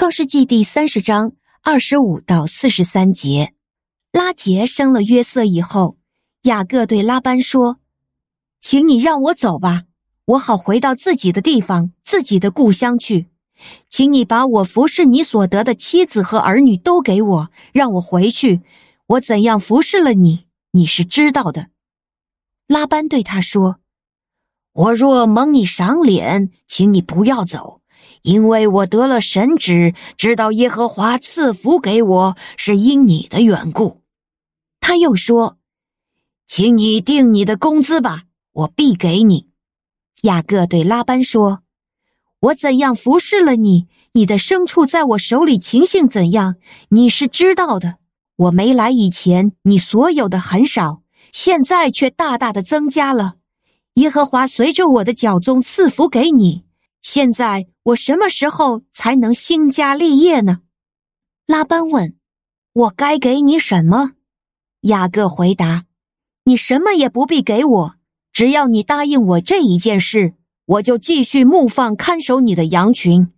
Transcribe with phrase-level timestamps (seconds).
[0.00, 3.52] 创世纪第三十章二十五到四十三节，
[4.12, 5.98] 拉结生了约瑟以后，
[6.44, 7.80] 雅各对拉班说
[8.62, 9.82] ：“请你让我走吧，
[10.24, 13.26] 我好回到自己的地方，自己的故乡去。
[13.90, 18.62] 请你把我服侍你所得的妻子和儿女都给我，让我回去。
[19.08, 21.68] 我怎样服侍了你，你是知道的。”
[22.66, 23.80] 拉班对他说
[24.72, 27.79] ：“我若蒙你赏脸，请你不要走。”
[28.22, 34.00] 因为我得了神旨，知道耶和华赐福给我，是因你的缘故。
[34.80, 35.56] 他又说
[36.46, 39.48] ：“请你定你的工资吧，我必给你。”
[40.22, 41.60] 雅各对拉班说
[42.40, 46.56] ：“我怎样服侍了你，你的牲畜在我手里情形怎样，
[46.90, 47.96] 你是知道的。
[48.36, 53.36] 我没来以前，你所有的很少，现在却大大的增加了。
[53.94, 56.64] 耶和华随着我的脚踪赐福给你。”
[57.02, 60.60] 现在我什么时候才能兴家立业呢？
[61.46, 62.14] 拉班问
[62.74, 64.12] ：“我该给你什么？”
[64.82, 65.86] 雅各回答
[66.44, 67.94] ：“你什么也不必给我，
[68.32, 70.34] 只要你答应我这一件事，
[70.66, 73.32] 我就继续牧放看守你的羊群。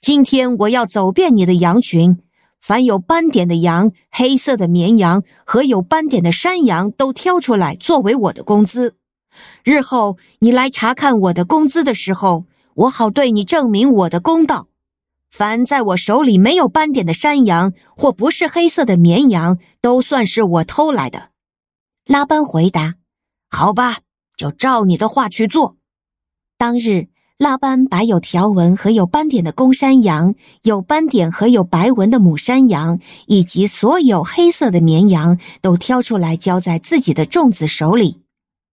[0.00, 2.18] 今天我要走遍你的羊群，
[2.60, 8.96] 凡有斑点的羊、黑色的绵羊和有斑点的山羊都挑出来作为我的工资。
[9.62, 12.44] 日后你来查看我的工资的时候。”
[12.78, 14.68] 我好对你证明我的公道。
[15.28, 21.30] 凡在我手里没有斑点的山羊，或不是黑色的绵羊，都算是我偷来的。
[22.06, 22.94] 拉班回答
[23.50, 23.98] ：“好吧，
[24.36, 25.76] 就照你的话去做。”
[26.56, 38.22] 当日，拉班把有条纹和有斑点的公山羊、有斑点和有白纹的母山羊，以及所有黑色的绵羊，都挑出来交在自己的众子手里。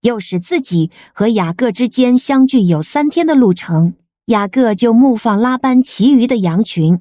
[0.05, 3.95] 又使自己和雅各之间相距有三天的路程，
[4.27, 6.99] 雅各就牧放拉班其余的羊群。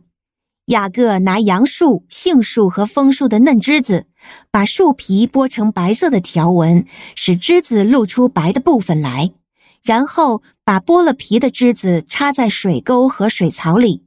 [0.67, 4.07] 雅各拿杨树、杏树和枫树的嫩枝子，
[4.51, 9.33] 把树皮剥成白色的条纹，使枝子露出白的部分来，
[9.83, 14.05] 然后把剥了皮的枝子插在水沟和水槽里。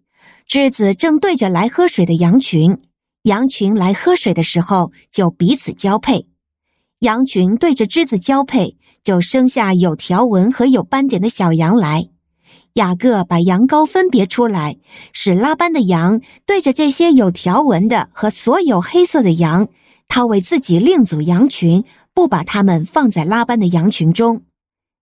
[0.48, 2.80] 枝子正对着来喝水的羊群，
[3.24, 6.26] 羊群来喝水的时候就彼此交配。
[7.02, 8.76] 羊群对着枝子交配，
[9.08, 12.10] 就生下有条纹和有斑点的小羊来。
[12.74, 14.76] 雅各把羊羔分别出来，
[15.14, 19.70] 使拉班的羊对着这些有条纹的和所有黑色的羊，
[20.10, 24.42] 他为自己另组羊群，不把它们放在拉班的羊群中。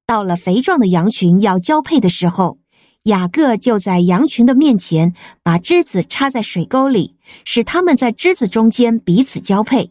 [0.06, 2.60] 到了肥壮的羊群要交配的时候，
[3.06, 9.90] 雅各就在羊群的面前把枝子插在水沟里，使它们在枝子中间彼此交配。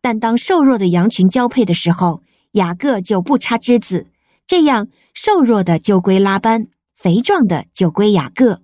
[0.00, 2.22] 但当瘦弱的羊群交配的时候，
[2.52, 4.06] 雅各就不插枝子，
[4.46, 8.60] 这样瘦弱的就归拉班，肥壮的就归雅各。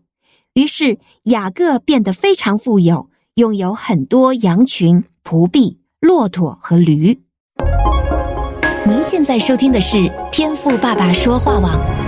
[0.54, 7.20] 于是雅各变得非常富有，拥有很多羊群、仆婢、骆驼和驴。
[8.86, 12.07] 您现在收听的是天赋爸爸说话网。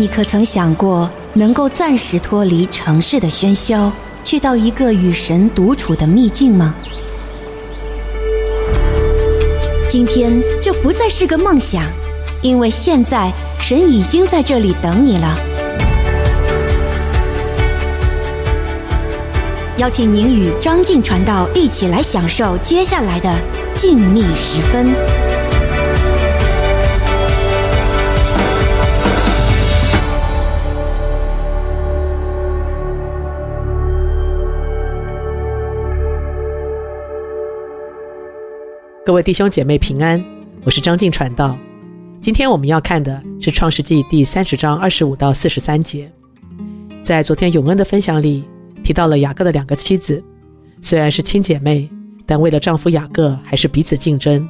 [0.00, 3.92] 你可曾想过，能够暂时脱离城市的喧嚣，
[4.24, 6.74] 去到一个与神独处的秘境吗？
[9.90, 11.82] 今天就不再是个梦想，
[12.40, 15.36] 因为现在神已经在这里等你了。
[19.76, 23.30] 邀请您与张静传道一起来享受接下来的
[23.74, 25.39] 静谧时分。
[39.10, 40.24] 各位弟兄姐妹平安，
[40.62, 41.58] 我是张静传道。
[42.20, 46.08] 今天我们要看的是《创世纪》第三十章二十五到四十三节。
[47.02, 48.44] 在昨天永恩的分享里
[48.84, 50.22] 提到了雅各的两个妻子，
[50.80, 51.90] 虽然是亲姐妹，
[52.24, 54.48] 但为了丈夫雅各还是彼此竞争。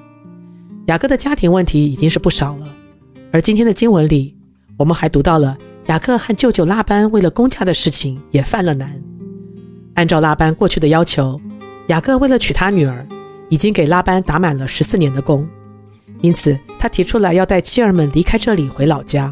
[0.88, 2.76] 雅各的家庭问题已经是不少了，
[3.32, 4.36] 而今天的经文里，
[4.76, 9.02] 我们还读到了雅各和舅舅拉班为了公家的事情也犯了难。
[9.94, 11.40] 按照拉班过去的要求，
[11.88, 13.06] 雅各为了娶他女儿。
[13.50, 15.46] 已经给拉班打满了十四年的工，
[16.22, 19.30] 因此他提出来要带妻儿们离开这里回老家，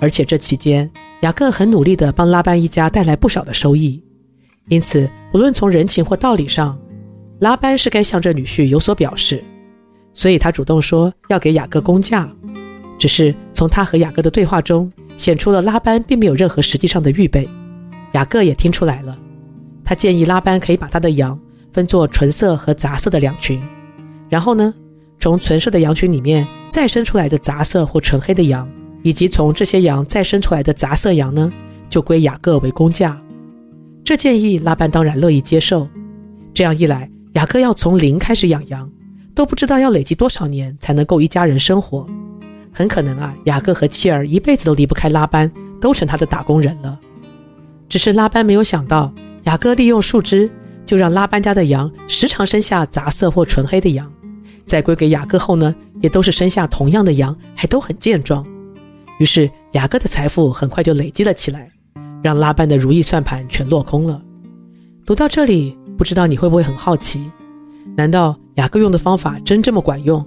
[0.00, 4.02] 而且这期间雅各很努力地帮拉班一家带来不少的收益，
[4.68, 6.78] 因此不论从人情或道理上，
[7.38, 9.44] 拉班是该向这女婿有所表示，
[10.12, 12.28] 所以他主动说要给雅各工价，
[12.98, 17.46] 只是从他和雅各的对话中显出了拉班并没有任何实际上的预备，
[18.12, 19.18] 雅各也听出来了，
[19.84, 21.38] 他建议拉班可以把他的羊
[21.74, 23.60] 分作纯色和杂色的两群，
[24.28, 24.72] 然后呢，
[25.18, 28.70] 从纯色的羊群里面再生出来的杂色或纯黑的羊，
[29.02, 31.52] 以及从这些羊再生出来的杂色羊呢，
[31.90, 33.20] 就归雅各为公价。
[34.04, 35.88] 这建议拉班当然乐意接受。
[36.54, 38.88] 这样一来，雅各要从零开始养羊，
[39.34, 42.08] 都不知道要累积多少年才能够一家人生活。
[42.72, 45.50] 很可能啊，雅各和妻儿一辈子都离不开拉班，
[45.80, 47.00] 都成他的打工人了。
[47.88, 49.12] 只是拉班没有想到，
[49.42, 50.48] 雅各利用树枝，
[50.86, 54.10] 就让拉班家的羊时常生下杂色或纯黑的羊，
[54.66, 58.44] 在归给雅各后呢，也都是生下同样的羊，还都很健壮。
[59.18, 61.70] 于是雅各的财富很快就累积了起来，
[62.22, 64.20] 让拉班的如意算盘全落空了。
[65.06, 67.30] 读到这里，不知道你会不会很好奇？
[67.96, 70.24] 难道雅各用的方法真这么管用？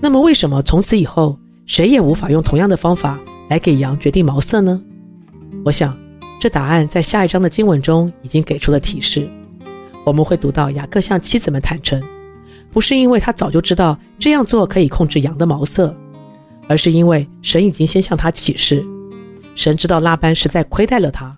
[0.00, 4.80] 那么为什么从此以后谁也无法用同样的方法来给羊决定毛色呢？
[5.64, 5.96] 我想。
[6.40, 9.30] 这答案在下一章的经文中已经给出了提示。
[10.04, 12.02] 我们会读到雅各向妻子们坦诚，
[12.70, 15.94] 不是因为他早就知道这样做可以控制羊的毛色，
[16.68, 18.84] 而是因为神已经先向他启示，
[19.54, 21.36] 神知道拉班实在亏待了他，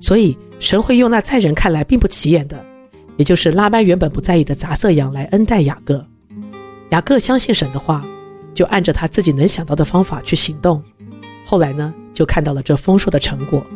[0.00, 2.64] 所以神会用那在人看来并不起眼的，
[3.16, 6.04] 也就是拉班原本不在意的杂色羊来恩待雅各。
[6.90, 8.06] 雅各相信神的话，
[8.54, 10.82] 就按着他自己能想到的方法去行动。
[11.44, 13.66] 后来呢，就看到了这丰硕的成果。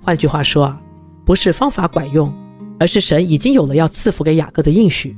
[0.00, 0.80] 换句话说啊，
[1.24, 2.32] 不是方法管用，
[2.78, 5.16] 而是神已经有了要赐福给雅各的应许，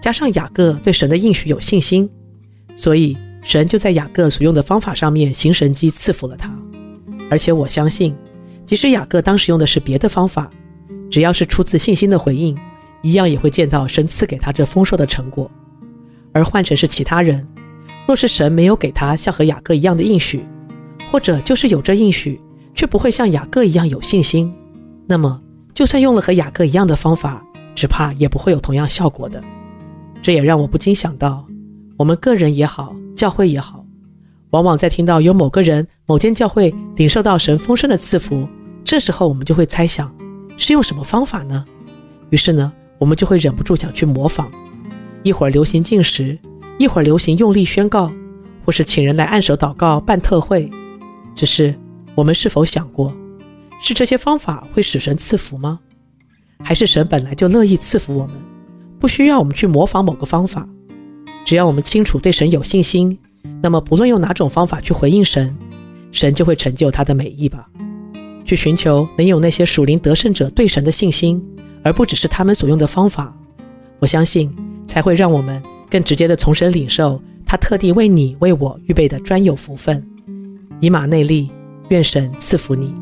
[0.00, 2.08] 加上雅各对神的应许有信心，
[2.74, 6.50] 所以神就在雅各所用的方法上面行神迹赐福了他。
[7.30, 8.14] 而且我相信，
[8.64, 10.50] 即使雅各当时用的是别的方法，
[11.10, 12.56] 只要是出自信心的回应，
[13.02, 15.50] 一样也会见到神赐给他这丰硕的成果。
[16.32, 17.46] 而换成是其他人，
[18.06, 20.44] 若是神没有给他像和雅各一样的应许，
[21.10, 22.40] 或者就是有这应许，
[22.74, 24.52] 却不会像雅各一样有信心，
[25.06, 25.40] 那么
[25.74, 27.42] 就算用了和雅各一样的方法，
[27.74, 29.42] 只怕也不会有同样效果的。
[30.20, 31.46] 这也让我不禁想到，
[31.96, 33.84] 我们个人也好，教会也好，
[34.50, 38.46] 往往在听到有某个人、某间教会领受到神丰盛的赐福，
[38.84, 40.14] 这时候我们就会猜想，
[40.56, 41.64] 是用什么方法呢？
[42.30, 44.50] 于是呢，我们就会忍不住想去模仿，
[45.22, 46.38] 一会儿流行进食，
[46.78, 48.12] 一会儿流行用力宣告，
[48.64, 50.70] 或是请人来按手祷告、办特会，
[51.34, 51.74] 只是。
[52.14, 53.10] 我们是否想过，
[53.82, 55.80] 是这些方法会使神赐福吗？
[56.62, 58.36] 还是神本来就乐意赐福我们，
[59.00, 60.68] 不需要我们去模仿某个方法？
[61.44, 63.18] 只要我们清楚对神有信心，
[63.60, 65.54] 那么不论用哪种方法去回应神，
[66.12, 67.68] 神就会成就他的美意吧。
[68.44, 71.42] 去寻求能有那些属灵得胜者对神的信心，
[71.82, 73.36] 而不只是他们所用的方法。
[73.98, 74.54] 我相信
[74.86, 80.06] 才会让我们更直接的从神领受他特地为你为我预备的专有福分，
[80.80, 81.50] 以马内利。
[81.88, 82.94] 愿神赐福你。